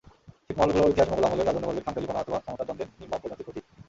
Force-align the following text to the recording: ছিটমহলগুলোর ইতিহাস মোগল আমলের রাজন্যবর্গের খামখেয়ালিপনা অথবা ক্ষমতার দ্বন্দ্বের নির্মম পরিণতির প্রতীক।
ছিটমহলগুলোর 0.45 0.91
ইতিহাস 0.93 1.09
মোগল 1.11 1.23
আমলের 1.29 1.47
রাজন্যবর্গের 1.49 1.85
খামখেয়ালিপনা 1.85 2.19
অথবা 2.21 2.39
ক্ষমতার 2.43 2.67
দ্বন্দ্বের 2.67 2.87
নির্মম 2.99 3.19
পরিণতির 3.23 3.47
প্রতীক। 3.47 3.65